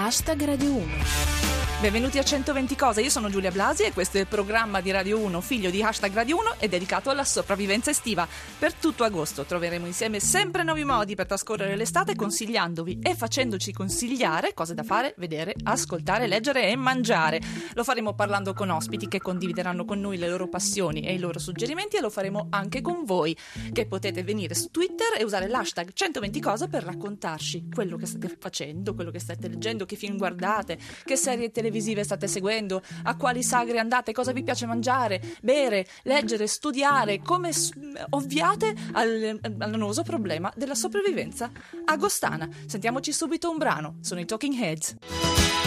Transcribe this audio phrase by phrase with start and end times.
[0.00, 1.59] hashtag Radio 1.
[1.80, 5.18] Benvenuti a 120 cose, io sono Giulia Blasi e questo è il programma di Radio
[5.18, 8.28] 1, figlio di hashtag Radio 1 e dedicato alla sopravvivenza estiva.
[8.58, 14.52] Per tutto agosto troveremo insieme sempre nuovi modi per trascorrere l'estate consigliandovi e facendoci consigliare
[14.52, 17.40] cose da fare, vedere, ascoltare, leggere e mangiare.
[17.72, 21.38] Lo faremo parlando con ospiti che condivideranno con noi le loro passioni e i loro
[21.38, 23.34] suggerimenti e lo faremo anche con voi,
[23.72, 28.36] che potete venire su Twitter e usare l'hashtag 120 cose per raccontarci quello che state
[28.38, 33.16] facendo, quello che state leggendo, che film guardate, che serie televisive televisive state seguendo, a
[33.16, 37.50] quali sagre andate, cosa vi piace mangiare, bere, leggere, studiare, come
[38.10, 41.50] ovviate al, all'annoso problema della sopravvivenza
[41.84, 42.48] agostana.
[42.66, 45.59] Sentiamoci subito un brano, sono i Talking Heads.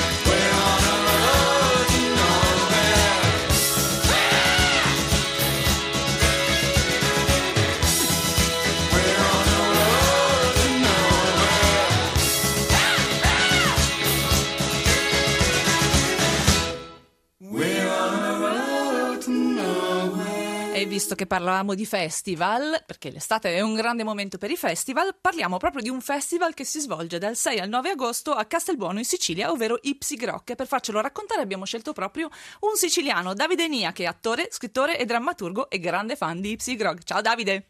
[21.14, 25.58] Visto che parlavamo di festival, perché l'estate è un grande momento per i festival, parliamo
[25.58, 29.06] proprio di un festival che si svolge dal 6 al 9 agosto a Castelbuono in
[29.06, 30.52] Sicilia, ovvero Ipsigrock.
[30.52, 32.30] E per farcelo raccontare abbiamo scelto proprio
[32.62, 37.04] un siciliano, Davide Nia, che è attore, scrittore e drammaturgo e grande fan di Ipsigrock.
[37.04, 37.68] Ciao Davide!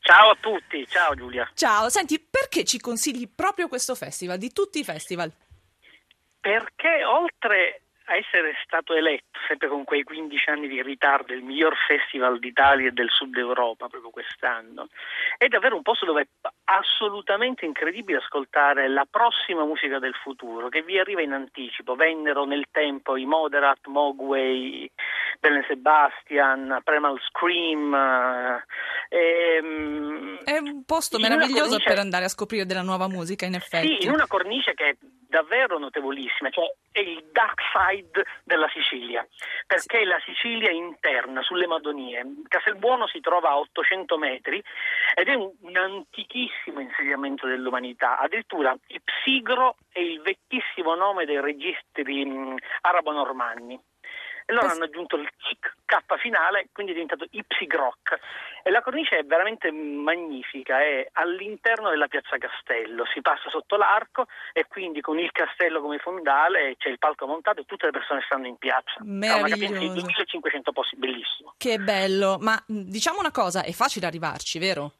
[0.00, 1.48] Ciao a tutti, ciao Giulia.
[1.54, 5.30] Ciao, senti, perché ci consigli proprio questo festival, di tutti i festival?
[6.40, 11.76] Perché oltre a essere stato eletto, sempre con quei 15 anni di ritardo, il miglior
[11.86, 14.88] festival d'Italia e del sud Europa proprio quest'anno,
[15.38, 20.82] è davvero un posto dove è assolutamente incredibile ascoltare la prossima musica del futuro che
[20.82, 21.94] vi arriva in anticipo.
[21.94, 24.90] Vennero nel tempo i Moderat, Mogwai,
[25.38, 27.94] Belen Sebastian, Primal Scream.
[29.08, 31.88] Eh, ehm, è un posto meraviglioso cornice...
[31.88, 33.98] per andare a scoprire della nuova musica, in effetti.
[34.00, 34.96] Sì, in una cornice che è
[35.30, 39.26] davvero notevolissima, cioè è il dark side della Sicilia,
[39.66, 42.26] perché la Sicilia interna, sulle Madonie.
[42.48, 44.62] Castelbuono si trova a 800 metri
[45.14, 52.24] ed è un, un antichissimo insediamento dell'umanità, addirittura Psigro è il vecchissimo nome dei registri
[52.24, 53.80] mh, arabo-normanni
[54.50, 55.28] e loro hanno aggiunto il
[55.84, 58.18] K finale, quindi è diventato Ipsigrock.
[58.62, 64.26] E la cornice è veramente magnifica, è all'interno della piazza Castello, si passa sotto l'arco
[64.52, 68.22] e quindi con il castello come fondale c'è il palco montato e tutte le persone
[68.24, 68.98] stanno in piazza.
[68.98, 69.80] Meraviglioso.
[69.80, 71.54] Una 2500 posti, bellissimo.
[71.56, 74.94] Che bello, ma diciamo una cosa, è facile arrivarci, vero?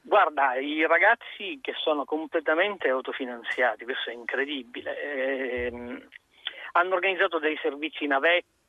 [0.00, 6.08] Guarda, i ragazzi che sono completamente autofinanziati, questo è incredibile, ehm,
[6.72, 8.06] hanno organizzato dei servizi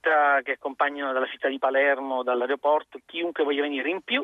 [0.03, 4.21] navette che accompagnano dalla città di Palermo, dall'aeroporto, chiunque voglia venire in più.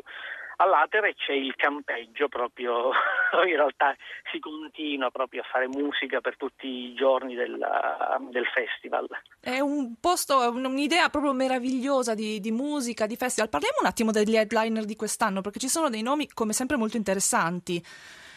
[0.56, 2.90] All'Atere c'è il campeggio proprio,
[3.48, 3.96] in realtà
[4.30, 9.06] si continua proprio a fare musica per tutti i giorni della, del festival.
[9.40, 13.48] È un posto, un'idea proprio meravigliosa di, di, musica, di festival.
[13.48, 16.98] Parliamo un attimo degli headliner di quest'anno, perché ci sono dei nomi come sempre molto
[16.98, 17.82] interessanti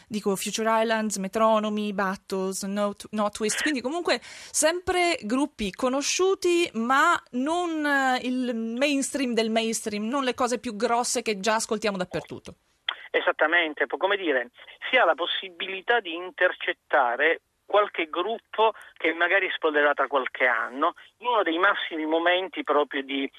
[0.08, 7.86] dico Future Islands, Metronomy, Battles, no, no, Twist, quindi comunque sempre gruppi conosciuti ma non
[7.86, 12.56] eh, il mainstream del mainstream, non le cose più grosse che già ascoltiamo dappertutto.
[13.12, 14.50] Esattamente, come dire,
[14.90, 21.28] si ha la possibilità di intercettare qualche gruppo che magari esploderà tra qualche anno, in
[21.28, 23.30] uno dei massimi momenti proprio di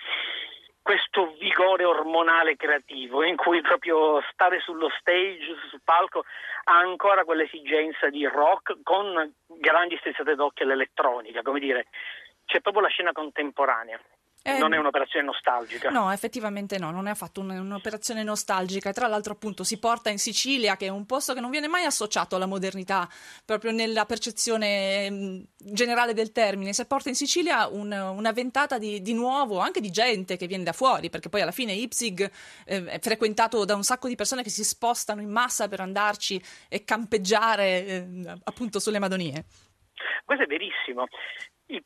[0.84, 6.26] questo vigore ormonale creativo in cui proprio stare sullo stage, sul palco,
[6.64, 11.86] ha ancora quell'esigenza di rock con grandi strizzate d'occhio all'elettronica, come dire,
[12.44, 13.98] c'è proprio la scena contemporanea.
[14.46, 15.88] Eh, non è un'operazione nostalgica.
[15.88, 18.90] No, effettivamente no, non è affatto un'operazione nostalgica.
[18.90, 21.66] E tra l'altro, appunto, si porta in Sicilia, che è un posto che non viene
[21.66, 23.08] mai associato alla modernità,
[23.42, 26.74] proprio nella percezione mm, generale del termine.
[26.74, 30.62] Si porta in Sicilia un, una ventata di, di, nuovo, anche di gente che viene
[30.62, 32.30] da fuori, perché poi alla fine Ipsig
[32.66, 36.38] eh, è frequentato da un sacco di persone che si spostano in massa per andarci
[36.68, 38.06] e campeggiare eh,
[38.44, 39.42] appunto sulle Madonie.
[40.22, 41.06] Questo è verissimo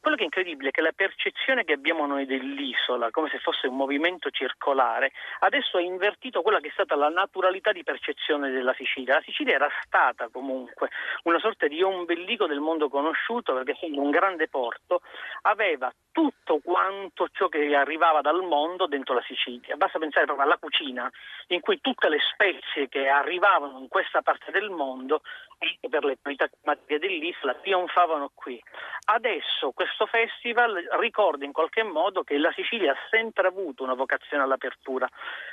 [0.00, 3.69] quello che è incredibile è che la percezione che abbiamo noi dell'isola, come se fosse
[3.69, 8.75] un movimento circolare, adesso ha invertito quella che è stata la naturalità di percezione della
[8.75, 9.14] Sicilia.
[9.14, 10.90] La Sicilia era stata comunque
[11.25, 15.02] una sorta di ombelico del mondo conosciuto perché essendo un grande porto
[15.42, 19.76] aveva tutto quanto ciò che arrivava dal mondo dentro la Sicilia.
[19.76, 21.10] Basta pensare proprio alla cucina,
[21.48, 25.22] in cui tutte le spezie che arrivavano in questa parte del mondo,
[25.58, 28.62] anche per le qualità climatiche dell'isola, trionfavano qui.
[29.06, 34.43] Adesso questo festival ricorda in qualche modo che la Sicilia ha sempre avuto una vocazione
[34.43, 35.08] all'apertura.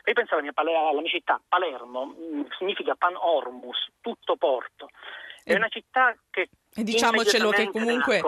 [0.05, 4.89] Io pensavo alla mia, città, Palermo, mm, significa pan ormus, tutto porto.
[5.43, 8.21] È una città che E diciamocelo che comunque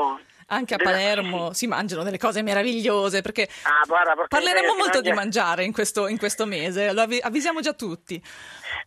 [0.47, 5.63] anche a Palermo si mangiano delle cose meravigliose perché ah, guarda, parleremo molto di mangiare
[5.63, 8.21] in questo, in questo mese, lo avvisiamo già tutti.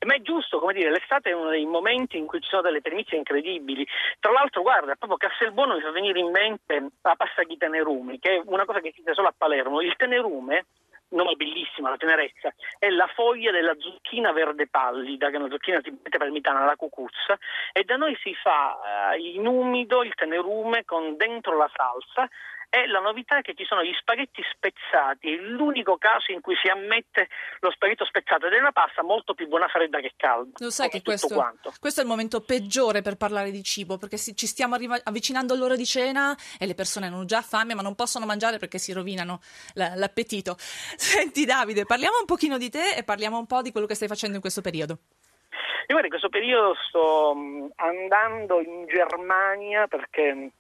[0.07, 2.81] Ma è giusto, come dire, l'estate è uno dei momenti in cui ci sono delle
[2.81, 3.87] primizie incredibili.
[4.19, 8.37] Tra l'altro, guarda, proprio Castelbuono mi fa venire in mente la pasta di tenerumi, che
[8.37, 9.83] è una cosa che esiste solo a Palermo.
[9.83, 10.65] Il tenerume
[11.11, 15.81] nome bellissima, la tenerezza, è la foglia della zucchina verde pallida, che è una zucchina
[15.81, 17.39] tipicamente parmitana, la cucuzza,
[17.73, 22.29] e da noi si fa eh, in umido il tenerume con dentro la salsa
[22.71, 26.55] e la novità è che ci sono gli spaghetti spezzati, è l'unico caso in cui
[26.63, 27.29] si ammette
[27.59, 30.53] lo spaghetto spezzato ed è una pasta molto più buona fredda che calda.
[30.59, 31.29] Lo sai che questo,
[31.81, 35.75] questo, è il momento peggiore per parlare di cibo, perché ci stiamo arriva- avvicinando all'ora
[35.75, 39.41] di cena e le persone hanno già fame ma non possono mangiare perché si rovinano
[39.75, 40.55] la- l'appetito.
[40.97, 44.07] Senti Davide, parliamo un pochino di te e parliamo un po' di quello che stai
[44.07, 44.99] facendo in questo periodo.
[45.89, 50.53] Io in questo periodo sto mm, andando in Germania perché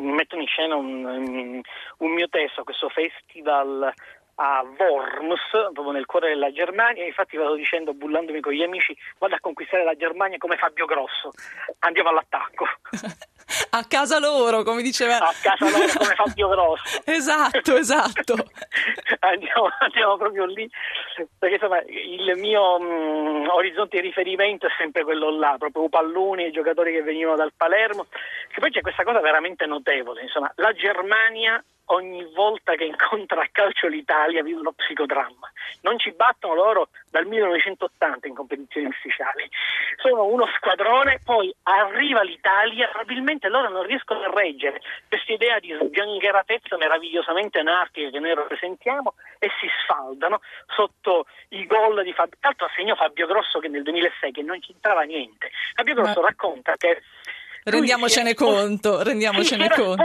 [0.00, 1.60] mettono in scena un,
[1.98, 3.92] un mio testo questo festival
[4.36, 9.34] a Worms, proprio nel cuore della Germania, infatti vado dicendo, bullandomi con gli amici, vado
[9.34, 11.30] a conquistare la Germania come Fabio Grosso,
[11.80, 12.66] andiamo all'attacco.
[13.70, 15.18] a casa loro, come diceva.
[15.18, 17.00] A casa loro come Fabio Grosso.
[17.04, 18.34] esatto, esatto.
[19.20, 20.68] andiamo, andiamo, proprio lì,
[21.38, 26.46] perché insomma il mio mh, mm, orizzonte di riferimento è sempre quello là, proprio Palloni,
[26.46, 28.06] i giocatori che venivano dal Palermo,
[28.48, 33.48] che poi c'è questa cosa veramente notevole, insomma, la Germania ogni volta che incontra a
[33.50, 35.50] calcio l'Italia vive uno psicodramma.
[35.82, 39.48] Non ci battono loro dal 1980 in competizioni ufficiali.
[40.06, 45.74] Sono uno squadrone, poi arriva l'Italia, probabilmente loro non riescono a reggere questa idea di
[45.80, 50.42] sgangheratezza meravigliosamente anarchica che noi rappresentiamo e si sfaldano
[50.76, 51.24] sotto
[51.56, 52.36] i gol di Fabio.
[52.42, 55.50] L'altro segno Fabio Grosso che nel 2006 che non c'entrava niente.
[55.72, 56.28] Fabio Grosso Ma...
[56.28, 57.00] racconta che
[57.64, 60.04] rendiamocene conto, rendiamocene conto.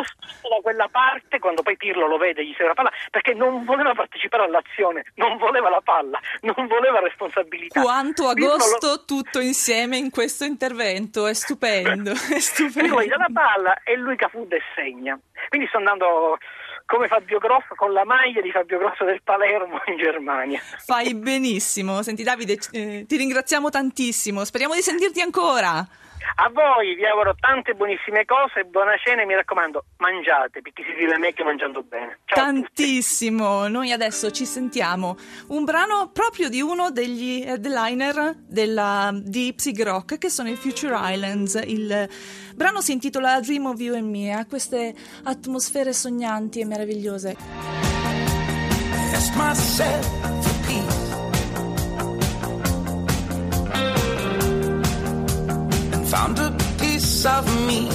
[0.49, 3.93] da quella parte, quando poi Pirlo lo vede, gli serve la palla, perché non voleva
[3.93, 7.81] partecipare all'azione, non voleva la palla, non voleva responsabilità.
[7.81, 9.05] Quanto agosto lo...
[9.05, 13.01] tutto insieme in questo intervento, è stupendo, è stupendo.
[13.01, 15.19] Gli dà la palla e lui Cafuda e segna.
[15.49, 16.37] Quindi sto andando
[16.85, 20.59] come Fabio Grosso con la maglia di Fabio Grosso del Palermo in Germania.
[20.59, 22.01] Fai benissimo.
[22.01, 24.43] Senti Davide, eh, ti ringraziamo tantissimo.
[24.43, 25.87] Speriamo di sentirti ancora.
[26.35, 30.93] A voi vi auguro tante buonissime cose, buona cena e mi raccomando, mangiate, perché si
[30.93, 32.19] vive meglio mangiando bene.
[32.25, 35.17] Ciao Tantissimo, noi adesso ci sentiamo
[35.47, 40.95] un brano proprio di uno degli headliner della, di Psyg Rock che sono i Future
[41.13, 41.55] Islands.
[41.65, 42.09] Il
[42.55, 44.93] brano si intitola Dream of You and Me, ha queste
[45.23, 47.35] atmosfere sognanti e meravigliose.
[49.11, 50.48] Ask
[56.09, 57.87] found a piece of me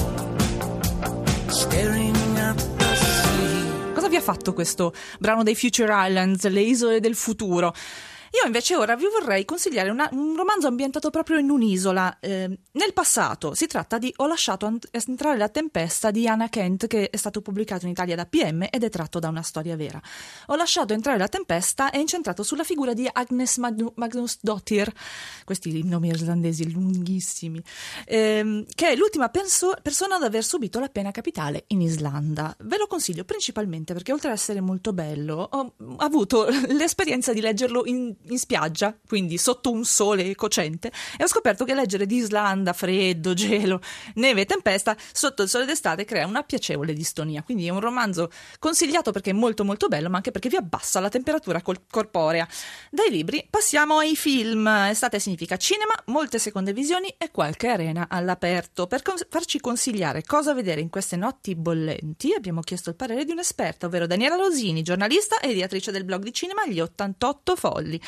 [1.49, 3.93] staring at the sea.
[3.93, 7.75] Cosa vi ha fatto questo brano dei Future Islands, le isole del futuro?
[8.35, 12.19] Io invece ora vi vorrei consigliare una, un romanzo ambientato proprio in un'isola.
[12.19, 17.11] Eh, nel passato si tratta di Ho lasciato entrare la tempesta di Anna Kent che
[17.11, 20.03] è stato pubblicato in Italia da PM ed è tratto da una storia vera.
[20.47, 24.93] Ho lasciato entrare la tempesta è incentrato sulla figura di Agnes Magnus Dottir,
[25.45, 27.63] questi nomi irlandesi lunghissimi,
[28.05, 32.53] ehm, che è l'ultima penso- persona ad aver subito la pena capitale in Islanda.
[32.65, 37.87] Ve lo consiglio principalmente perché oltre ad essere molto bello ho avuto l'esperienza di leggerlo
[37.87, 42.73] in in spiaggia, quindi sotto un sole cocente, e ho scoperto che leggere di Islanda,
[42.73, 43.81] freddo, gelo,
[44.15, 47.43] neve e tempesta sotto il sole d'estate crea una piacevole distonia.
[47.43, 51.01] Quindi è un romanzo consigliato perché è molto molto bello, ma anche perché vi abbassa
[51.01, 52.47] la temperatura col- corporea.
[52.91, 54.67] Dai libri passiamo ai film.
[54.67, 58.87] Estate significa cinema, molte seconde visioni e qualche arena all'aperto.
[58.87, 63.33] Per con- farci consigliare cosa vedere in queste notti bollenti, abbiamo chiesto il parere di
[63.33, 68.01] un'esperta, ovvero Daniela Rosini, giornalista e editrice del blog di cinema Gli 88 Folli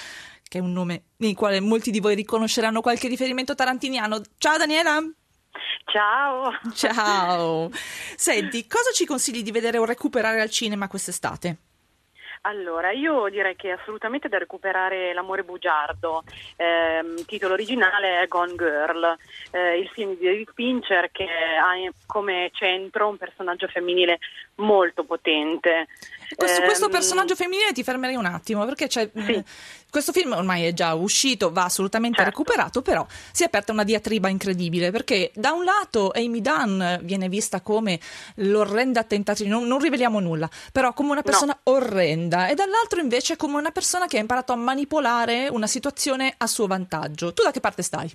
[0.49, 4.21] che è un nome nel quale molti di voi riconosceranno qualche riferimento tarantiniano.
[4.39, 5.01] Ciao Daniela!
[5.87, 6.51] Ciao!
[6.75, 7.71] Ciao!
[8.17, 11.57] Senti, cosa ci consigli di vedere o recuperare al cinema quest'estate?
[12.47, 16.23] Allora, io direi che è assolutamente da recuperare L'amore bugiardo.
[16.57, 19.17] Eh, titolo originale è Gone Girl,
[19.51, 21.75] eh, il film di David Fincher che ha
[22.07, 24.19] come centro un personaggio femminile
[24.57, 25.89] molto potente.
[26.35, 29.33] Questo, questo ehm, personaggio femminile ti fermerei un attimo perché c'è, sì.
[29.33, 29.45] Eh,
[29.91, 32.31] questo film ormai è già uscito, va assolutamente certo.
[32.31, 37.29] recuperato, però si è aperta una diatriba incredibile perché da un lato Amy Dunn viene
[37.29, 37.99] vista come
[38.37, 41.73] l'orrenda tentazione, non, non riveliamo nulla, però come una persona no.
[41.73, 46.47] orrenda e dall'altro invece come una persona che ha imparato a manipolare una situazione a
[46.47, 47.33] suo vantaggio.
[47.33, 48.11] Tu da che parte stai?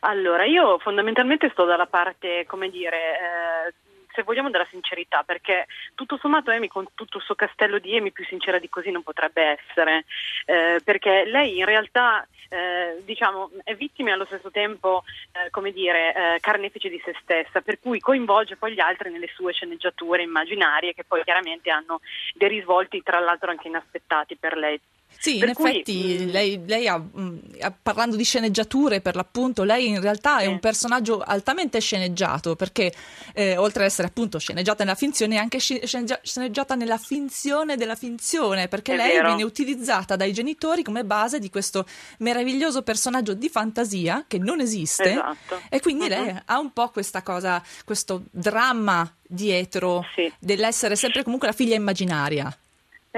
[0.00, 3.74] Allora, io fondamentalmente sto dalla parte, come dire, eh,
[4.16, 8.10] se vogliamo della sincerità, perché tutto sommato Amy con tutto il suo castello di Amy
[8.10, 10.06] più sincera di così non potrebbe essere,
[10.46, 15.70] eh, perché lei in realtà eh, diciamo, è vittima e allo stesso tempo eh, come
[15.72, 20.22] dire, eh, carnefice di se stessa, per cui coinvolge poi gli altri nelle sue sceneggiature
[20.22, 22.00] immaginarie che poi chiaramente hanno
[22.34, 24.80] dei risvolti tra l'altro anche inaspettati per lei.
[25.18, 27.38] Sì, per in cui, effetti mm, lei, lei ha, mm,
[27.82, 32.92] parlando di sceneggiature per l'appunto, lei in realtà è un personaggio altamente sceneggiato perché
[33.34, 38.68] eh, oltre ad essere appunto sceneggiata nella finzione è anche sceneggiata nella finzione della finzione
[38.68, 39.28] perché è lei vero.
[39.28, 41.86] viene utilizzata dai genitori come base di questo
[42.18, 45.60] meraviglioso personaggio di fantasia che non esiste esatto.
[45.68, 46.08] e quindi uh-huh.
[46.08, 50.32] lei ha un po' questa cosa, questo dramma dietro sì.
[50.38, 52.56] dell'essere sempre comunque la figlia immaginaria.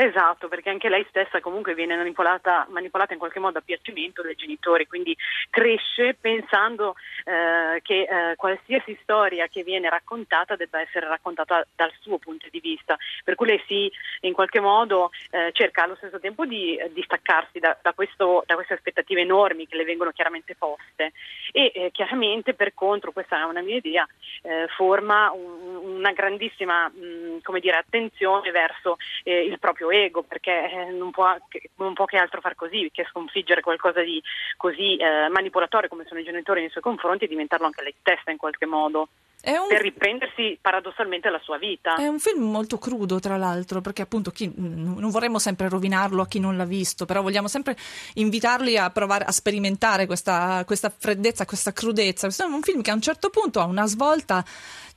[0.00, 4.36] Esatto, perché anche lei stessa comunque viene manipolata, manipolata in qualche modo a piacimento dai
[4.36, 5.16] genitori, quindi
[5.50, 12.18] cresce pensando eh, che eh, qualsiasi storia che viene raccontata debba essere raccontata dal suo
[12.18, 13.90] punto di vista, per cui lei si
[14.20, 19.22] in qualche modo eh, cerca allo stesso tempo di distaccarsi da, da, da, queste aspettative
[19.22, 21.10] enormi che le vengono chiaramente poste.
[21.50, 24.06] E eh, chiaramente per contro, questa è una mia idea,
[24.42, 30.70] eh, forma un, una grandissima mh, come dire, attenzione verso eh, il proprio ego perché
[30.70, 31.36] eh, non può,
[31.76, 34.22] non può, che altro far così che sconfiggere qualcosa di
[34.56, 38.30] così eh, manipolatorio come sono i genitori nei suoi confronti e diventarlo anche lei stessa
[38.30, 39.08] in qualche modo.
[39.40, 39.68] Un...
[39.68, 41.94] per riprendersi paradossalmente la sua vita.
[41.94, 46.26] È un film molto crudo, tra l'altro, perché appunto chi, non vorremmo sempre rovinarlo a
[46.26, 47.76] chi non l'ha visto, però vogliamo sempre
[48.14, 52.26] invitarli a provare a sperimentare questa, questa freddezza, questa crudezza.
[52.26, 54.44] Questo è un film che a un certo punto ha una svolta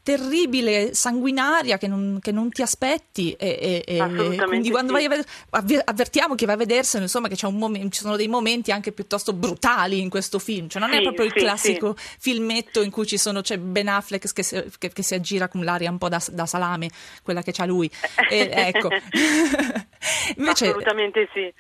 [0.04, 5.06] terribile, sanguinaria che non, che non ti aspetti e, e, e quindi quando sì.
[5.06, 8.72] vai a vedere, avvertiamo che va a vederselo insomma che momento, ci sono dei momenti
[8.72, 12.90] anche piuttosto brutali in questo film cioè non sì, è proprio il classico filmetto in
[12.90, 15.98] cui ci sono, c'è Ben Affleck che si, che, che si aggira con l'aria un
[15.98, 16.90] po' da, da salame
[17.24, 17.90] quella che c'ha lui.
[18.30, 18.90] Ecco
[20.38, 21.54] Invece, assolutamente sì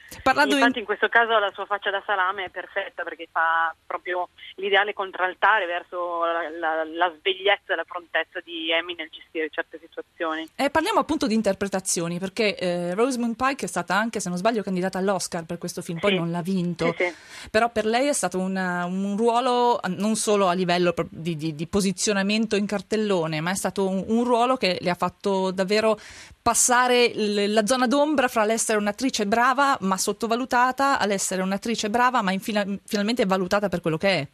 [0.51, 0.81] infatti in...
[0.81, 5.65] in questo caso la sua faccia da salame è perfetta perché fa proprio l'ideale contraltare
[5.65, 10.47] verso la, la, la svegliezza e la prontezza di Amy nel gestire certe situazioni.
[10.55, 14.63] Eh, parliamo appunto di interpretazioni, perché eh, Rosamund Pike è stata anche, se non sbaglio,
[14.63, 16.17] candidata all'Oscar per questo film, poi sì.
[16.17, 17.49] non l'ha vinto, sì, sì.
[17.49, 21.67] però per lei è stato una, un ruolo non solo a livello di, di, di,
[21.67, 25.97] posizionamento in cartellone, ma è stato un, un ruolo che le ha fatto davvero
[26.41, 32.31] passare l- la zona d'ombra fra l'essere un'attrice brava ma sottovalutata all'essere un'attrice brava ma
[32.31, 34.27] infina- finalmente valutata per quello che è.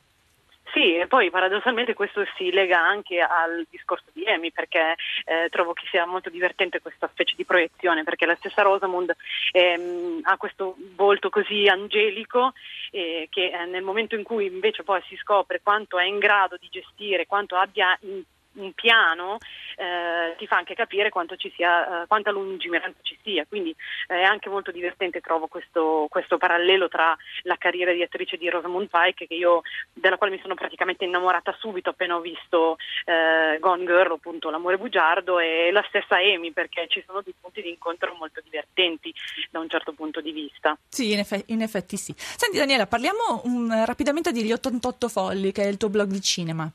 [0.71, 5.73] Sì, e poi paradossalmente questo si lega anche al discorso di Amy perché eh, trovo
[5.73, 9.15] che sia molto divertente questa specie di proiezione perché la stessa Rosamund
[9.53, 12.53] ehm, ha questo volto così angelico
[12.91, 16.57] eh, che eh, nel momento in cui invece poi si scopre quanto è in grado
[16.59, 18.21] di gestire, quanto abbia in
[18.57, 19.37] un piano
[19.75, 23.75] eh, ti fa anche capire ci sia, eh, quanta lungimiranza ci sia, quindi
[24.07, 28.49] eh, è anche molto divertente trovo questo, questo, parallelo tra la carriera di attrice di
[28.49, 29.61] Rosamund Pike io,
[29.93, 34.77] della quale mi sono praticamente innamorata subito appena ho visto eh, Gone Girl, appunto L'amore
[34.77, 39.13] bugiardo e la stessa Amy perché ci sono dei punti di incontro molto divertenti
[39.49, 40.77] da un certo punto di vista.
[40.89, 42.13] Sì, in, eff- in effetti sì.
[42.17, 46.69] Senti Daniela, parliamo um, rapidamente degli 88 Folli che è il tuo blog di cinema.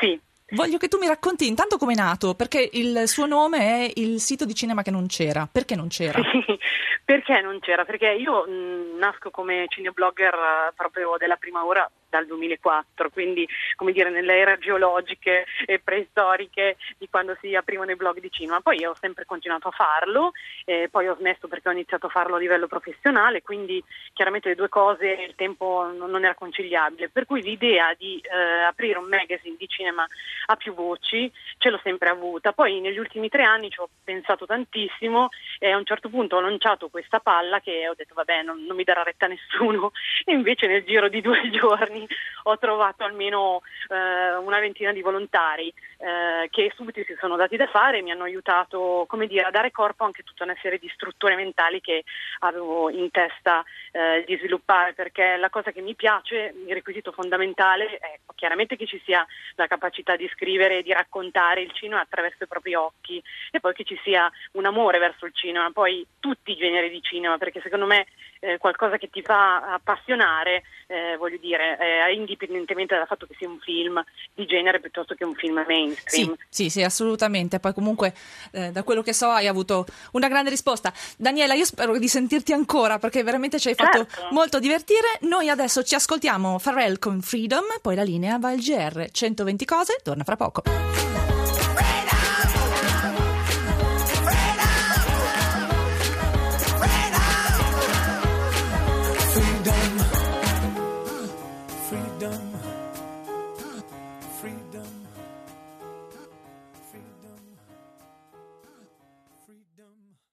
[0.00, 0.18] Sì.
[0.54, 4.20] Voglio che tu mi racconti intanto come è nato, perché il suo nome è il
[4.20, 5.48] sito di cinema che non c'era.
[5.50, 6.20] Perché non c'era?
[7.04, 7.84] perché non c'era?
[7.84, 13.92] Perché io mh, nasco come cineblogger uh, proprio della prima ora dal 2004, quindi come
[13.92, 18.60] dire nelle era geologiche e preistoriche di quando si aprivano i blog di cinema.
[18.60, 20.32] Poi io ho sempre continuato a farlo,
[20.66, 24.54] eh, poi ho smesso perché ho iniziato a farlo a livello professionale, quindi chiaramente le
[24.54, 27.08] due cose il tempo non era conciliabile.
[27.08, 30.06] Per cui l'idea di eh, aprire un magazine di cinema
[30.46, 32.52] a più voci ce l'ho sempre avuta.
[32.52, 36.40] Poi negli ultimi tre anni ci ho pensato tantissimo e a un certo punto ho
[36.40, 39.92] lanciato questa palla che ho detto vabbè non, non mi darà retta nessuno
[40.26, 42.01] e invece nel giro di due giorni
[42.44, 47.66] ho trovato almeno eh, una ventina di volontari eh, che subito si sono dati da
[47.68, 50.90] fare e mi hanno aiutato dire, a dare corpo anche a tutta una serie di
[50.94, 52.02] strutture mentali che
[52.40, 57.98] avevo in testa eh, di sviluppare perché la cosa che mi piace, il requisito fondamentale
[57.98, 62.42] è chiaramente che ci sia la capacità di scrivere e di raccontare il cinema attraverso
[62.42, 66.50] i propri occhi e poi che ci sia un amore verso il cinema, poi tutti
[66.50, 68.06] i generi di cinema perché secondo me
[68.40, 73.48] eh, qualcosa che ti fa appassionare, eh, voglio dire, eh, indipendentemente dal fatto che sia
[73.48, 74.02] un film
[74.34, 76.34] di genere piuttosto che un film mainstream.
[76.48, 77.60] Sì, sì, sì assolutamente.
[77.60, 78.14] Poi comunque
[78.52, 80.92] eh, da quello che so hai avuto una grande risposta.
[81.16, 84.28] Daniela, io spero di sentirti ancora perché veramente ci hai fatto certo.
[84.30, 85.18] molto divertire.
[85.20, 89.98] Noi adesso ci ascoltiamo Pharrell con Freedom, poi la linea va al GR 120 cose,
[90.02, 91.11] torna fra poco.